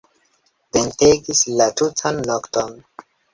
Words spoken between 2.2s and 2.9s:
nokton.